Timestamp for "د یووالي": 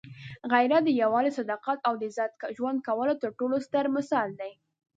0.85-1.31